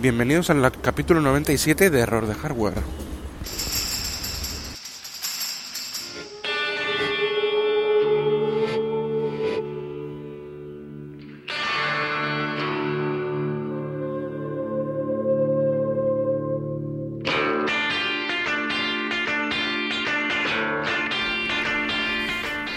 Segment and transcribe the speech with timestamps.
[0.00, 2.74] Bienvenidos al capítulo 97 de Error de Hardware.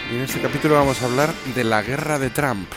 [0.10, 2.68] Y en este capítulo vamos a hablar de la guerra de Trump.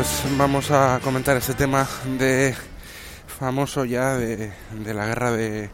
[0.00, 1.86] Pues vamos a comentar este tema
[2.18, 2.54] de
[3.38, 4.50] famoso ya de,
[4.94, 5.68] la guerra de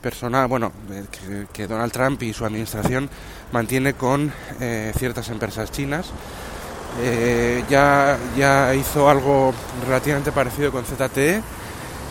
[0.00, 0.70] personal, bueno,
[1.52, 3.10] que, Donald Trump y su administración
[3.50, 6.12] mantiene con eh, ciertas empresas chinas.
[7.02, 9.52] Eh, ya, ya hizo algo
[9.84, 11.42] relativamente parecido con ZTE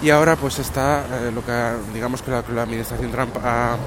[0.03, 1.53] y ahora pues está eh, lo que
[1.93, 3.77] digamos que la, administración Trump ha,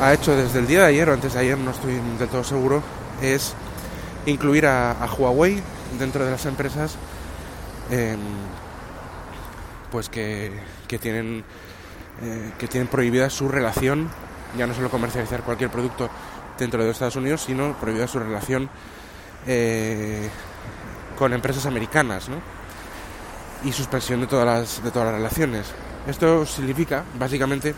[0.00, 2.42] ha hecho desde el día de ayer o antes de ayer, no estoy del todo
[2.42, 2.82] seguro,
[3.20, 3.52] es
[4.24, 5.62] incluir a Huawei
[5.98, 6.96] dentro de las empresas
[7.90, 8.18] em,
[9.90, 10.52] pues que,
[10.86, 11.44] que tienen
[12.22, 14.08] eh, que tienen prohibida su relación
[14.56, 16.10] ya no solo comercializar cualquier producto
[16.58, 18.68] dentro de Estados Unidos sino prohibida su relación
[19.46, 20.28] eh,
[21.18, 22.36] con empresas americanas ¿no?
[23.64, 25.72] y suspensión de todas las de todas las relaciones
[26.06, 27.74] esto significa básicamente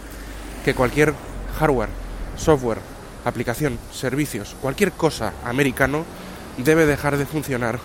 [0.64, 1.14] que cualquier
[1.58, 1.90] hardware
[2.36, 2.80] software
[3.24, 6.04] aplicación servicios cualquier cosa americano
[6.56, 7.78] debe dejar de funcionar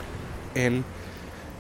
[0.56, 0.84] en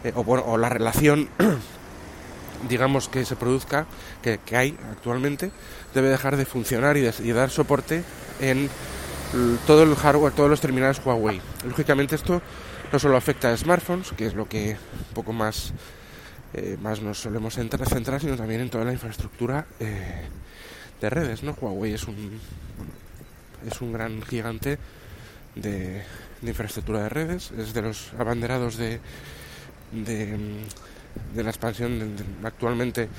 [0.04, 1.30] eh, o, bueno, o la relación
[2.70, 3.86] digamos que se produzca
[4.22, 5.52] que, que hay actualmente
[5.94, 8.04] debe dejar de funcionar y dar soporte
[8.40, 8.70] en
[9.66, 11.42] todo el hardware todos los terminales Huawei.
[11.66, 12.42] Lógicamente esto
[12.92, 14.72] no solo afecta a smartphones que es lo que
[15.10, 15.74] un poco más
[16.54, 20.26] eh, más nos solemos centrar, sino también en toda la infraestructura eh,
[21.02, 22.40] de redes no Huawei es un
[23.70, 24.78] es un gran gigante
[25.56, 26.04] de,
[26.42, 29.00] de infraestructura de redes, es de los abanderados de,
[29.92, 30.38] de,
[31.36, 33.10] la expansión actualmente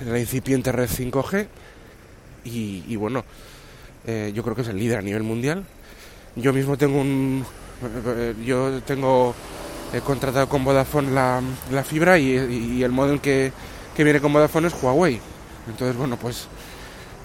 [0.00, 1.46] de la incipiente red 5G
[2.44, 3.24] y, bueno,
[4.06, 5.64] eh, yo creo que es el líder a nivel mundial.
[6.34, 7.44] Yo mismo tengo un...
[8.16, 9.34] eh, Yo tengo
[9.92, 12.32] he contratado con Vodafone la, la fibra y,
[12.78, 13.52] y el modelo que,
[13.94, 15.20] que viene con Vodafone es Huawei.
[15.68, 16.48] Entonces, bueno, pues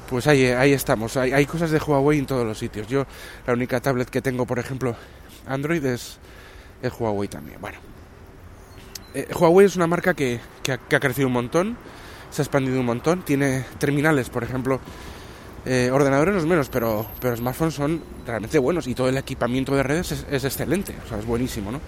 [0.09, 1.17] pues ahí, ahí estamos.
[1.17, 2.87] Hay, hay cosas de Huawei en todos los sitios.
[2.87, 3.05] Yo,
[3.45, 4.95] la única tablet que tengo, por ejemplo,
[5.47, 6.17] Android es,
[6.81, 7.59] es Huawei también.
[7.61, 7.77] Bueno,
[9.13, 11.77] Eh, Huawei es una marca que, que ha, crecido un montón,
[12.29, 13.23] se ha expandido un montón.
[13.23, 14.79] Tiene terminales, por ejemplo,
[15.65, 19.81] eh, ordenadores los menos, pero, pero smartphones son realmente buenos y todo el equipamiento de
[19.81, 21.81] redes es, excelente, o sea, es buenísimo, ¿no?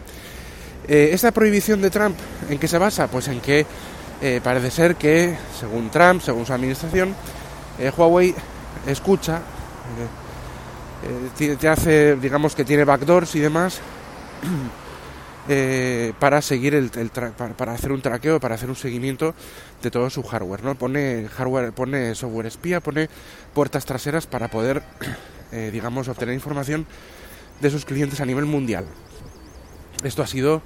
[0.88, 2.18] Eh, esta prohibición de Trump,
[2.50, 3.08] ¿en qué se basa?
[3.08, 3.66] Pues en que
[4.44, 7.16] parece ser que, según Trump, según su administración,
[7.79, 8.35] eh, Huawei
[8.85, 13.79] escucha, eh, eh, te hace, digamos que tiene backdoors y demás,
[16.19, 16.91] para seguir el,
[17.57, 19.34] para, hacer un traqueo, para hacer un seguimiento
[19.81, 20.75] de todo su hardware, ¿no?
[20.75, 23.09] Pone hardware, pone software espía, pone
[23.53, 24.84] puertas traseras para poder,
[25.72, 26.85] digamos, obtener información
[27.61, 28.85] de sus clientes a nivel mundial.
[30.03, 30.61] Esto ha sido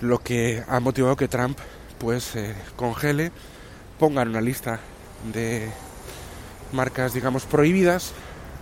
[0.00, 1.58] lo que ha motivado que Trump,
[1.98, 2.32] pues,
[2.74, 3.30] congele,
[4.00, 4.80] ponga en una lista
[5.32, 5.70] de
[6.72, 8.12] marcas, digamos, prohibidas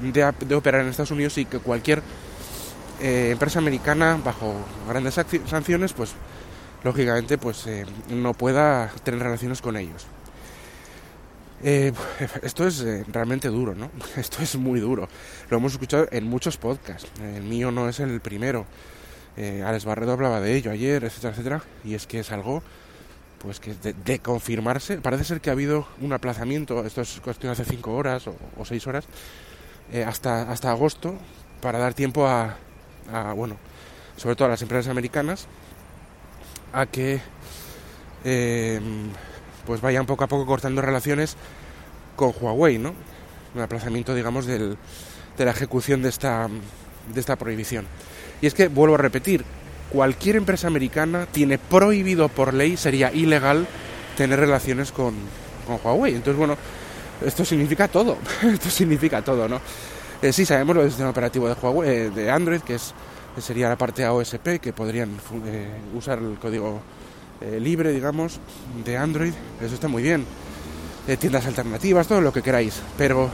[0.01, 2.03] de, de operar en Estados Unidos y que cualquier
[3.01, 4.55] eh, empresa americana bajo
[4.89, 5.15] grandes
[5.47, 6.13] sanciones, pues
[6.85, 10.07] lógicamente, pues eh, no pueda tener relaciones con ellos.
[11.63, 11.93] Eh,
[12.43, 13.91] esto es eh, realmente duro, ¿no?
[14.17, 15.09] Esto es muy duro.
[15.51, 17.09] Lo hemos escuchado en muchos podcasts.
[17.21, 18.67] El mío no es el primero.
[19.37, 21.63] Eh, Alex Barredo hablaba de ello ayer, etcétera, etcétera.
[21.85, 22.63] Y es que es algo,
[23.39, 24.99] pues que de, de confirmarse.
[24.99, 26.85] Parece ser que ha habido un aplazamiento.
[26.85, 29.05] Esto es cuestión hace cinco horas o, o seis horas
[29.93, 31.15] eh, hasta hasta agosto
[31.61, 32.57] para dar tiempo a,
[33.13, 33.57] a, bueno,
[34.17, 35.47] sobre todo a las empresas americanas
[36.73, 37.21] a que
[38.25, 38.81] eh,
[39.67, 41.37] pues vayan poco a poco cortando relaciones
[42.17, 42.95] con Huawei, ¿no?
[43.55, 44.77] Un aplazamiento, digamos, del,
[45.37, 46.49] de la ejecución de esta,
[47.13, 47.87] de esta prohibición.
[48.41, 49.45] Y es que, vuelvo a repetir,
[49.91, 53.67] cualquier empresa americana tiene prohibido por ley, sería ilegal
[54.17, 55.15] tener relaciones con,
[55.67, 56.15] con Huawei.
[56.15, 56.57] Entonces, bueno,
[57.25, 59.61] esto significa todo, esto significa todo, ¿no?
[60.23, 62.95] Eh, sí, sabemos lo del sistema operativo de Huawei, eh, de Android, que es
[63.35, 65.11] que sería la parte AOSP, que podrían
[65.47, 66.81] eh, usar el código
[67.43, 68.41] eh, libre, digamos,
[68.83, 69.33] de Android.
[69.61, 70.25] Eso está muy bien.
[71.21, 72.81] Tiendas alternativas, todo lo que queráis.
[72.99, 73.29] Pero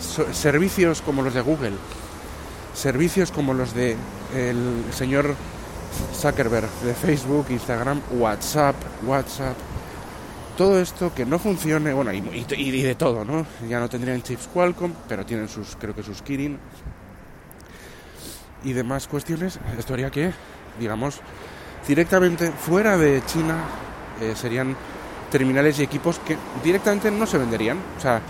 [0.00, 1.70] so- servicios como los de Google,
[2.74, 3.96] servicios como los de
[4.36, 5.34] el señor
[6.14, 9.56] Zuckerberg de Facebook, Instagram, WhatsApp, WhatsApp,
[10.56, 13.46] todo esto que no funcione, bueno, y, de todo, ¿no?
[13.68, 16.58] Ya no tendrían chips Qualcomm, pero tienen sus, creo que sus Kirin
[18.62, 19.58] y demás cuestiones.
[19.78, 20.32] Esto haría que,
[20.78, 21.20] digamos,
[21.86, 23.64] directamente fuera de China
[24.20, 24.76] eh, serían
[25.30, 27.78] terminales y equipos que directamente no se venderían.
[27.98, 28.20] O sea,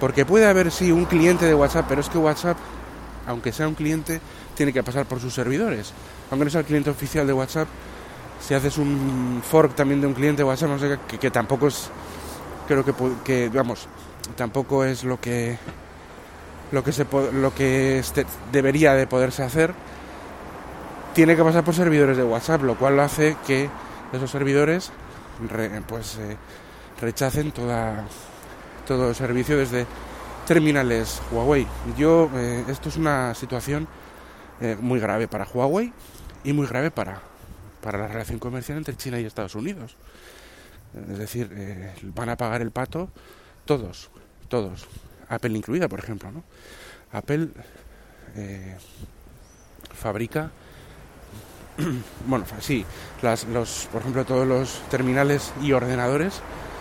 [0.00, 2.56] porque puede haber, sí, un cliente de WhatsApp, pero es que WhatsApp,
[3.28, 4.20] aunque sea un cliente,
[4.56, 5.92] tiene que pasar por sus servidores.
[6.30, 7.68] Aunque no sea el cliente oficial de WhatsApp,
[8.40, 11.68] si haces un fork también de un cliente de WhatsApp, no sé, que, que tampoco
[11.68, 11.90] es,
[12.66, 12.94] creo que,
[13.24, 13.86] que, vamos,
[14.34, 15.58] tampoco es lo que
[16.70, 19.72] lo que se lo que este, debería de poderse hacer
[21.14, 23.70] tiene que pasar por servidores de WhatsApp lo cual hace que
[24.12, 24.90] esos servidores
[25.86, 26.36] pues eh,
[27.00, 28.04] rechacen toda
[28.86, 29.86] todo servicio desde
[30.48, 31.66] terminales Huawei
[31.98, 33.86] yo eh, esto es una situación
[34.62, 35.92] eh, muy grave para Huawei
[36.42, 37.20] y muy grave para
[37.82, 39.96] para la relación comercial entre China y Estados Unidos.
[41.12, 43.08] Es decir, eh, van a pagar el pato
[43.66, 44.10] todos,
[44.48, 44.88] todos.
[45.28, 46.32] Apple incluida, por ejemplo.
[46.32, 46.42] ¿no?
[47.12, 47.50] Apple
[49.94, 50.50] fabrica,
[52.26, 52.84] bueno, sí,
[53.22, 56.40] las, los, por ejemplo, todos los terminales y ordenadores,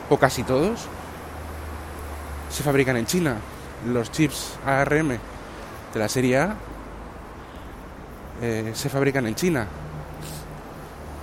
[0.10, 0.88] o casi todos,
[2.50, 3.38] se fabrican en China.
[3.85, 6.56] Los chips ARM de la serie A
[8.41, 9.68] eh, se fabrican en China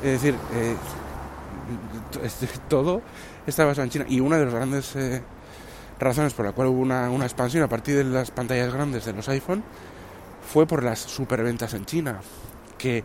[0.04, 0.76] es decir, eh,
[2.68, 3.00] todo
[3.46, 4.04] está basado en China.
[4.06, 5.22] Y una de las grandes eh,
[5.98, 9.28] razones por la cual hubo una, expansión a partir de las pantallas grandes de los
[9.30, 9.64] iPhone
[10.46, 12.20] fue por las superventas en China,
[12.76, 13.02] que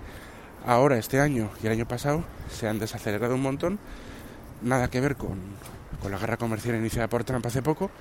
[0.66, 3.80] ahora, este año y el año pasado, se han desacelerado un montón.
[4.62, 5.40] Nada que ver con,
[6.02, 7.92] con la guerra comercial iniciada por Trump hace poco,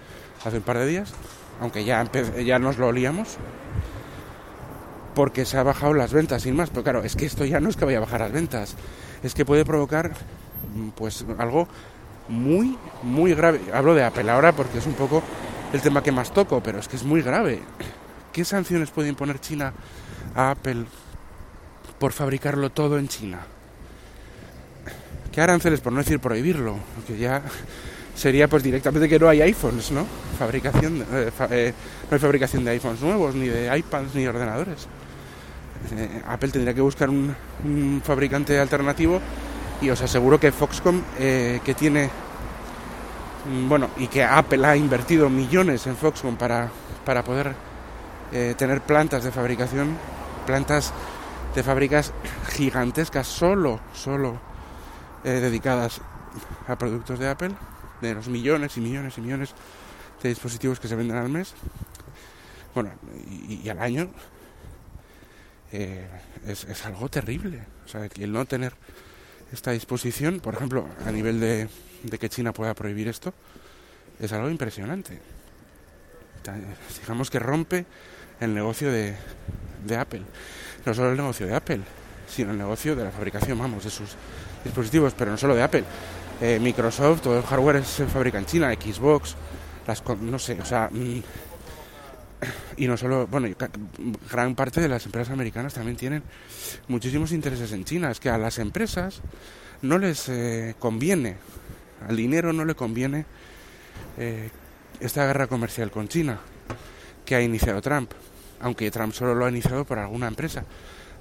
[0.45, 1.13] hace un par de días,
[1.61, 2.05] aunque ya,
[2.45, 3.39] ya nos lo olíamos
[5.15, 6.71] porque se ha bajado las ventas sin más.
[6.71, 8.77] Pero claro, es que esto ya no es que vaya a bajar las ventas,
[9.23, 10.13] es que puede provocar
[10.77, 11.67] mm, pues algo
[12.29, 13.61] muy, muy grave.
[13.73, 15.23] Hablo de Apple ahora porque es un poco
[15.73, 17.61] el tema que más toco, pero es que es muy grave.
[18.33, 19.73] ¿Qué sanciones puede imponer China
[20.37, 20.85] a Apple
[21.99, 23.41] por fabricarlo todo en China?
[25.33, 26.77] ¿Qué aranceles, por no decir prohibirlo?
[27.07, 27.43] Que ya
[28.19, 30.05] sería pues directamente que no hay iPhones, ¿no?
[30.39, 31.73] Fabricación, eh, eh,
[32.11, 34.89] no hay fabricación de iPhones nuevos, ni de iPads, ni de ordenadores.
[35.93, 39.21] Eh, Apple tendría que buscar un, fabricante alternativo
[39.81, 42.11] y os aseguro que Foxconn, que tiene,
[43.49, 46.69] mm, bueno, y que Apple ha invertido millones en Foxconn para,
[47.05, 47.55] para poder
[48.57, 49.97] tener plantas de fabricación,
[50.45, 50.93] plantas
[51.55, 52.13] de fábricas
[52.51, 54.39] gigantescas, solo, solo
[55.23, 56.01] dedicadas
[56.67, 57.55] a productos de Apple,
[58.01, 59.55] de los millones y millones y millones
[60.23, 61.55] de dispositivos que se venden al mes,
[62.75, 62.91] bueno,
[63.49, 64.11] y al año,
[65.73, 66.07] eh,
[66.47, 67.63] es, es, algo terrible.
[67.85, 68.73] O sea, el no tener
[69.53, 71.69] esta disposición, por ejemplo, a nivel de,
[72.03, 73.35] de que China pueda prohibir esto,
[74.21, 75.21] es algo impresionante.
[77.01, 77.85] Digamos que rompe
[78.41, 79.15] el negocio de,
[79.85, 80.23] de Apple.
[80.87, 81.81] No solo el negocio de Apple,
[82.29, 84.11] sino el negocio de la fabricación, vamos, de sus
[84.65, 85.85] dispositivos, pero no solo de Apple.
[86.41, 89.35] Eh, Microsoft, todo el hardware se fabrica en China, Xbox,
[89.87, 91.21] las, no sé, o sea, mm,
[92.77, 93.49] y no solo, bueno,
[94.31, 96.23] gran parte de las empresas americanas también tienen
[96.87, 98.11] muchísimos intereses en China.
[98.11, 99.21] Es que a las empresas
[99.83, 101.37] no les eh, conviene,
[102.09, 103.27] al dinero no le conviene
[104.17, 104.51] eh,
[105.01, 106.39] esta guerra comercial con China
[107.25, 108.13] que ha iniciado Trump,
[108.61, 110.65] aunque Trump solo lo ha iniciado por alguna empresa,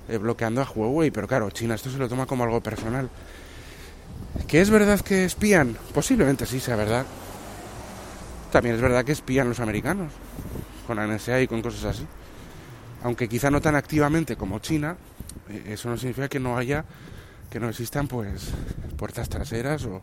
[0.07, 3.09] eh, bloqueando a Huawei, pero claro, China esto se lo toma como algo personal.
[4.45, 5.77] ¿Que es verdad que espían?
[5.93, 7.05] Posiblemente sí sea verdad.
[8.51, 10.11] También es verdad que espían los americanos
[10.85, 12.05] con NSA y con cosas así.
[13.03, 14.95] Aunque quizá no tan activamente como China,
[15.49, 16.85] eh, eso no significa que no haya,
[17.49, 18.49] que no existan pues
[18.97, 20.01] puertas traseras o,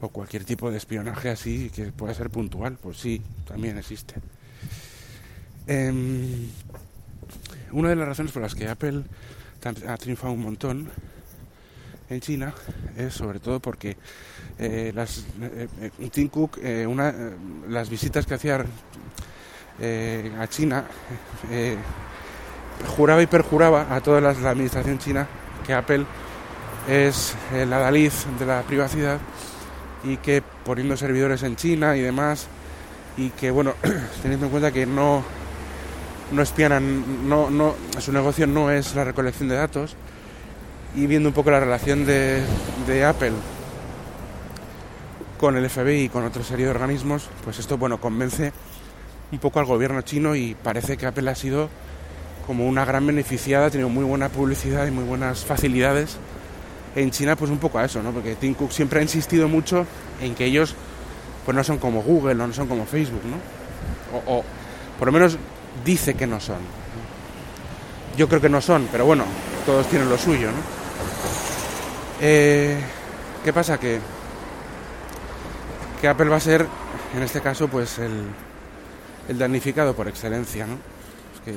[0.00, 2.78] o cualquier tipo de espionaje así que pueda ser puntual.
[2.82, 4.14] Pues sí, también existe.
[5.66, 6.48] Em,
[7.72, 9.02] una de las razones por las que Apple
[9.88, 10.88] ha triunfado un montón
[12.08, 12.54] en China
[12.96, 13.96] es sobre todo porque
[14.58, 17.14] eh, las, eh, Tim Cook, una,
[17.68, 18.64] las visitas que hacía
[19.78, 20.84] eh, a China,
[21.50, 21.76] eh,
[22.96, 25.26] juraba y perjuraba a toda la, administración china
[25.66, 26.06] que Apple
[26.88, 29.18] es el adalid de la privacidad
[30.02, 32.46] y que poniendo servidores en China y demás
[33.18, 33.74] y que bueno
[34.22, 35.22] teniendo en cuenta que no
[36.32, 39.96] no espianan no no su negocio no es la recolección de datos
[40.94, 42.42] y viendo un poco la relación de,
[42.86, 43.32] de Apple
[45.38, 48.52] con el FBI y con otra serie de organismos pues esto bueno convence
[49.32, 51.68] un poco al gobierno chino y parece que Apple ha sido
[52.46, 56.16] como una gran beneficiada, ha tenido muy buena publicidad y muy buenas facilidades
[56.94, 58.12] en China pues un poco a eso, ¿no?
[58.12, 59.84] Porque Tim Cook siempre ha insistido mucho
[60.20, 60.74] en que ellos
[61.44, 63.36] pues no son como Google, no son como Facebook, ¿no?
[64.26, 64.44] O,
[64.98, 65.36] por lo menos
[65.84, 66.58] dice que no son.
[68.16, 69.24] Yo creo que no son, pero bueno,
[69.66, 70.58] todos tienen lo suyo, ¿no?
[72.20, 72.78] Eh,
[73.44, 73.78] ¿Qué pasa?
[73.78, 73.98] Que,
[76.00, 76.66] que Apple va a ser,
[77.14, 78.22] en este caso, pues el,
[79.28, 80.78] el damnificado por excelencia, ¿no?
[81.44, 81.54] que,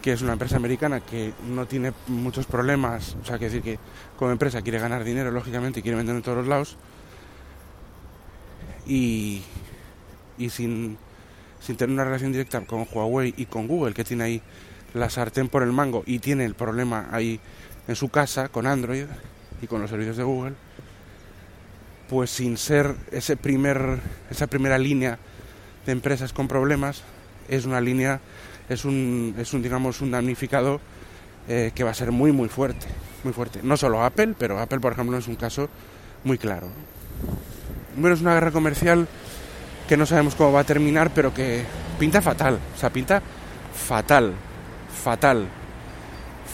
[0.00, 3.78] que es una empresa americana que no tiene muchos problemas, o sea, que decir que
[4.16, 6.76] como empresa quiere ganar dinero, lógicamente, y quiere vender en todos los lados,
[8.86, 9.42] y,
[10.38, 10.96] y sin,
[11.60, 14.42] sin tener una relación directa con Huawei y con Google, que tiene ahí
[14.94, 17.40] la sartén por el mango y tiene el problema ahí
[17.86, 19.06] en su casa con Android
[19.60, 20.54] y con los servicios de Google,
[22.08, 23.98] pues sin ser ese primer,
[24.30, 25.18] esa primera línea
[25.84, 27.02] de empresas con problemas,
[27.48, 28.20] es una línea,
[28.68, 30.80] es un, es un digamos, un damnificado
[31.48, 32.86] eh, que va a ser muy, muy fuerte,
[33.22, 33.60] muy fuerte.
[33.62, 35.68] No solo Apple, pero Apple, por ejemplo, es un caso
[36.24, 36.68] muy claro.
[37.96, 39.06] Bueno, es una guerra comercial
[39.88, 41.64] que no sabemos cómo va a terminar, pero que
[41.98, 42.58] pinta fatal.
[42.74, 43.22] O sea, pinta
[43.74, 44.34] fatal.
[45.04, 45.46] Fatal.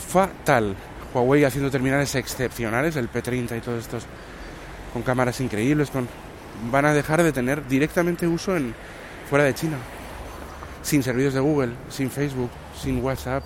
[0.08, 0.74] Fatal.
[1.14, 4.06] Huawei haciendo terminales excepcionales, el P30 y todos estos
[4.92, 6.08] con cámaras increíbles, con
[6.72, 8.74] van a dejar de tener directamente uso en
[9.28, 9.76] fuera de China.
[10.82, 13.44] Sin servicios de Google, sin Facebook, sin WhatsApp,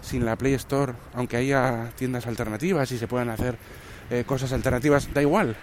[0.00, 3.58] sin la Play Store, aunque haya tiendas alternativas y se puedan hacer
[4.08, 5.56] eh, cosas alternativas, da igual.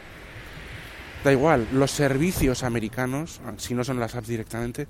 [1.23, 4.87] Da igual, los servicios americanos, si no son las apps directamente,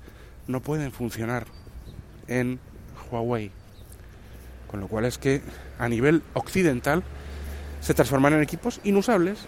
[0.48, 1.46] no pueden funcionar
[2.28, 2.60] en
[3.12, 3.61] Huawei.
[4.72, 5.42] Con lo cual es que
[5.78, 7.04] a nivel occidental
[7.82, 9.40] se transforman en equipos inusables.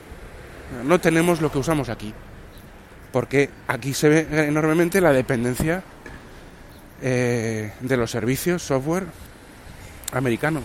[0.86, 2.13] No tenemos lo que usamos aquí.
[3.12, 5.84] Porque aquí se ve enormemente la dependencia
[7.01, 9.06] eh, de los servicios, software
[10.12, 10.63] americanos.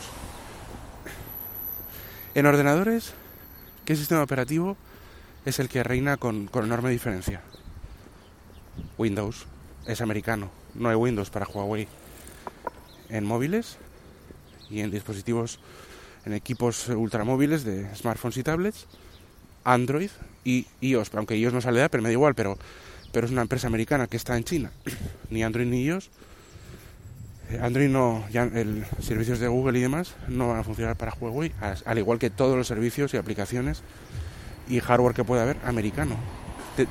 [2.35, 3.15] En ordenadores,
[3.85, 4.77] ¿qué sistema operativo
[5.49, 7.41] es el que reina con, enorme diferencia.
[8.97, 9.47] Windows
[9.87, 11.89] es americano, no hay Windows para Huawei.
[13.09, 13.79] En móviles
[14.71, 15.61] y en dispositivos,
[16.25, 18.87] en equipos ultramóviles de smartphones y tablets,
[19.65, 20.11] Android
[20.45, 22.59] y iOS, aunque iOS no sale de pero me da igual, pero,
[23.13, 24.71] pero es una empresa americana que está en China.
[25.31, 26.11] ni Android ni iOS.
[27.51, 31.53] Eh, Android no, el servicios de Google y demás no van a funcionar para Huawei,
[31.85, 33.83] al igual que todos los servicios y aplicaciones
[34.69, 36.17] y hardware que puede haber americano.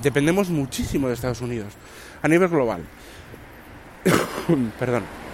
[0.01, 1.73] dependemos muchísimo de Estados Unidos
[2.21, 2.81] a nivel global.
[4.79, 5.26] Perdón.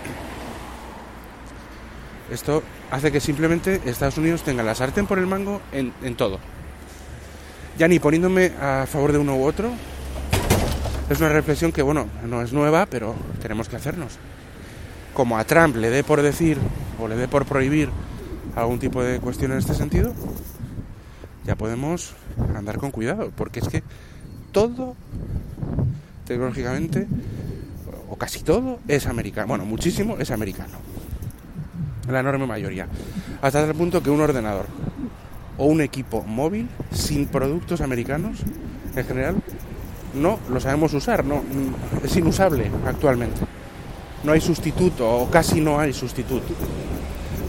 [2.31, 6.39] Esto hace que simplemente Estados Unidos tenga la sartén por el mango en, en todo.
[7.77, 9.71] Ya ni poniéndome a favor de uno u otro.
[11.09, 14.17] Es una reflexión que, bueno, no es nueva, pero tenemos que hacernos.
[15.13, 16.57] Como a Trump le dé por decir
[16.99, 17.89] o le dé por prohibir
[18.55, 20.13] algún tipo de cuestión en este sentido,
[21.43, 22.13] ya podemos
[22.55, 23.83] andar con cuidado, porque es que
[24.51, 24.95] todo,
[26.25, 27.07] tecnológicamente,
[28.09, 29.47] o casi todo, es americano.
[29.47, 30.77] Bueno, muchísimo es americano.
[32.09, 32.87] La enorme mayoría.
[33.41, 34.65] Hasta el punto que un ordenador
[35.57, 38.39] o un equipo móvil sin productos americanos,
[38.95, 39.35] en general,
[40.13, 41.43] no lo sabemos usar, no,
[42.03, 43.41] es inusable actualmente.
[44.23, 46.53] No hay sustituto, o casi no hay sustituto.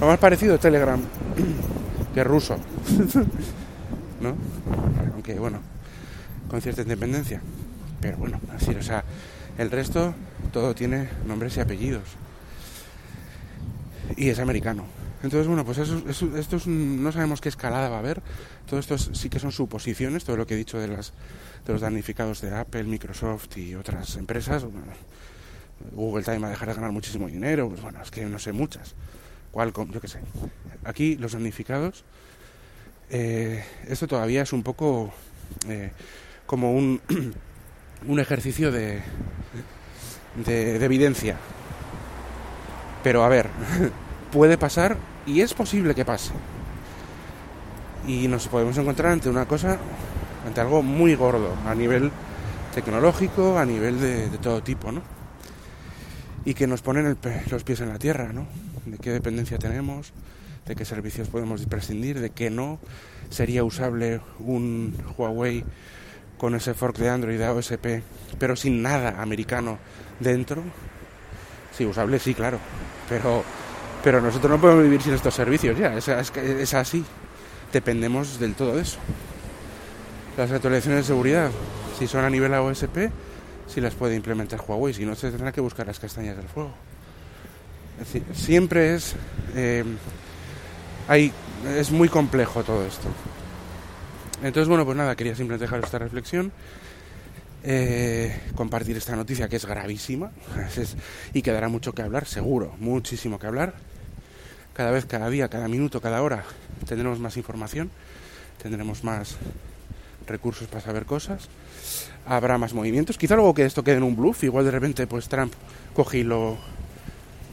[0.00, 1.00] Lo más parecido es Telegram,
[2.14, 2.56] que ruso.
[4.20, 4.34] ¿no?
[5.12, 5.61] Aunque bueno,
[6.49, 7.40] con cierta independencia.
[8.00, 9.04] Pero bueno, así, o sea,
[9.58, 10.14] el resto
[10.52, 12.04] todo tiene nombres y apellidos.
[14.16, 14.84] Y es americano.
[15.23, 18.23] Entonces, bueno, pues eso, esto no sabemos qué escalada va a haber.
[18.68, 21.12] Todo esto sí que son suposiciones, todo lo que he dicho de, las,
[21.66, 24.66] de los damnificados de Apple, Microsoft y otras empresas.
[25.92, 27.68] Google también va a dejar de ganar muchísimo dinero.
[27.68, 28.94] Pues bueno, es que no sé muchas.
[29.50, 30.20] Qualcomm, yo qué sé.
[30.84, 32.04] Aquí los damnificados
[33.11, 35.12] eh, esto todavía es un poco
[35.68, 35.90] eh,
[36.46, 37.00] como un,
[38.08, 39.02] un ejercicio de,
[40.44, 41.37] de evidencia.
[43.04, 43.50] Pero a ver,
[44.32, 44.96] puede pasar
[45.26, 46.32] y es posible que pase.
[48.08, 49.78] Y nos podemos encontrar ante una cosa,
[50.44, 52.11] ante algo muy gordo, a nivel
[52.75, 55.02] tecnológico, a nivel de, todo tipo, ¿no?
[56.44, 57.16] Y que nos ponen
[57.50, 58.46] los pies en la tierra, ¿no?
[58.87, 60.12] De qué dependencia tenemos,
[60.66, 62.78] de qué servicios podemos prescindir, de qué no.
[63.30, 65.64] Sería usable un Huawei
[66.38, 68.02] con ese fork de Android de OSP,
[68.38, 69.78] pero sin nada americano
[70.20, 70.62] dentro.
[71.76, 72.59] Sí, usable sí, claro,
[73.09, 73.43] pero,
[74.02, 77.04] pero nosotros no podemos vivir sin estos servicios ya, es, es, es así.
[77.73, 78.99] Dependemos del todo de eso.
[80.37, 81.50] Las actualizaciones de seguridad,
[81.99, 83.11] si son a nivel OSP,
[83.66, 86.73] si las puede implementar Huawei, si no se tendrá que buscar las castañas del fuego.
[88.00, 89.14] Es decir, siempre es
[89.54, 89.85] eh,
[91.09, 91.33] hay
[91.76, 93.09] es muy complejo todo esto.
[94.43, 96.52] Entonces, bueno, pues nada, quería simplemente dejar esta reflexión.
[97.66, 100.30] Eh, compartir esta noticia que es gravísima
[101.33, 103.73] y quedará mucho que hablar, seguro, muchísimo que hablar.
[104.75, 106.44] Cada vez, cada día, cada minuto, cada hora
[106.87, 107.90] tendremos más información,
[108.62, 109.37] tendremos más
[110.26, 111.49] recursos para saber cosas,
[112.26, 113.16] habrá más movimientos.
[113.16, 115.54] Quizá luego que esto quede en un bluff, igual de repente pues Trump
[115.94, 116.59] coge y lo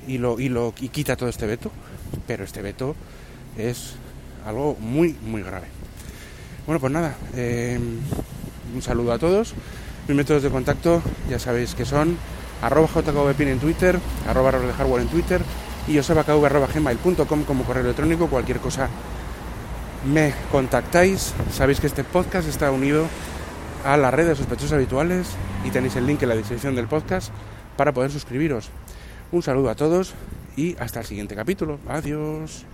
[0.09, 1.71] y lo y lo y quita todo este veto,
[2.27, 2.97] pero este veto
[3.57, 3.93] es
[4.45, 5.67] algo muy muy grave.
[6.65, 7.79] Bueno, pues nada, eh,
[8.75, 9.53] un saludo a todos.
[10.07, 12.17] Mis métodos de contacto ya sabéis que son
[12.61, 15.41] arroba jkvpin en Twitter, arroba de hardware en Twitter
[15.87, 18.27] y josebakv.gmail.com como correo electrónico.
[18.27, 18.89] Cualquier cosa
[20.11, 21.33] me contactáis.
[21.51, 23.05] Sabéis que este podcast está unido
[23.85, 25.27] a la red de sospechosos habituales
[25.65, 27.31] y tenéis el link en la descripción del podcast
[27.77, 28.69] para poder suscribiros.
[29.31, 30.13] Un saludo a todos
[30.55, 31.79] y hasta el siguiente capítulo.
[31.87, 32.65] Adiós.